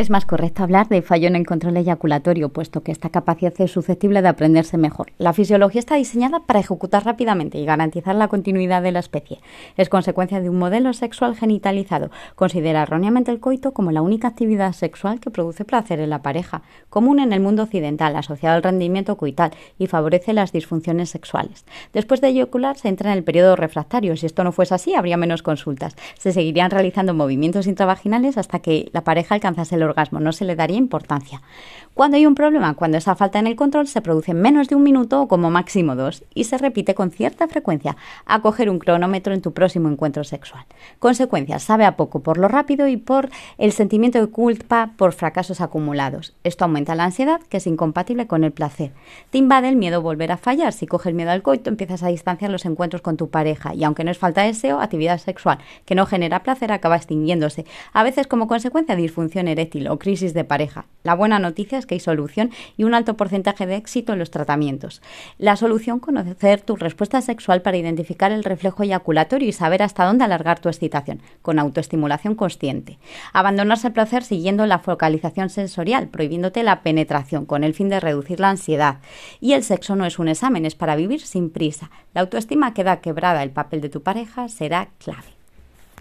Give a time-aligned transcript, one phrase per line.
[0.00, 3.70] Es más correcto hablar de fallo en el control eyaculatorio, puesto que esta capacidad es
[3.70, 5.12] susceptible de aprenderse mejor.
[5.18, 9.40] La fisiología está diseñada para ejecutar rápidamente y garantizar la continuidad de la especie.
[9.76, 12.10] Es consecuencia de un modelo sexual genitalizado.
[12.34, 16.62] Considera erróneamente el coito como la única actividad sexual que produce placer en la pareja,
[16.88, 21.66] común en el mundo occidental, asociado al rendimiento coital y favorece las disfunciones sexuales.
[21.92, 24.16] Después de eyacular se entra en el periodo refractario.
[24.16, 25.94] Si esto no fuese así, habría menos consultas.
[26.18, 30.56] Se seguirían realizando movimientos intravaginales hasta que la pareja alcanzase el orgasmo, no se le
[30.56, 31.42] daría importancia.
[31.94, 34.76] Cuando hay un problema, cuando esa falta en el control se produce en menos de
[34.76, 38.78] un minuto o como máximo dos y se repite con cierta frecuencia, a coger un
[38.78, 40.64] cronómetro en tu próximo encuentro sexual.
[40.98, 45.60] Consecuencias, sabe a poco por lo rápido y por el sentimiento de culpa por fracasos
[45.60, 46.34] acumulados.
[46.44, 48.92] Esto aumenta la ansiedad, que es incompatible con el placer.
[49.30, 50.72] Te invade el miedo a volver a fallar.
[50.72, 54.04] Si coges miedo al coito, empiezas a distanciar los encuentros con tu pareja y aunque
[54.04, 58.26] no es falta de deseo, actividad sexual que no genera placer acaba extinguiéndose, a veces
[58.26, 60.86] como consecuencia disfunción eréctil o crisis de pareja.
[61.02, 64.30] La buena noticia es que hay solución y un alto porcentaje de éxito en los
[64.30, 65.00] tratamientos.
[65.38, 70.24] La solución, conocer tu respuesta sexual para identificar el reflejo eyaculatorio y saber hasta dónde
[70.24, 72.98] alargar tu excitación, con autoestimulación consciente.
[73.32, 78.40] Abandonarse el placer siguiendo la focalización sensorial, prohibiéndote la penetración, con el fin de reducir
[78.40, 78.98] la ansiedad.
[79.40, 81.90] Y el sexo no es un examen, es para vivir sin prisa.
[82.12, 85.39] La autoestima queda quebrada, el papel de tu pareja será clave.